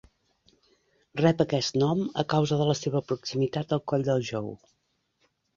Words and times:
Rep 1.21 1.43
aquest 1.43 1.77
nom 1.83 2.01
a 2.23 2.27
causa 2.35 2.59
de 2.63 2.69
la 2.71 2.77
seva 2.79 3.05
proximitat 3.13 3.79
al 3.79 3.85
Coll 3.93 4.09
del 4.11 4.29
Jou. 4.31 4.53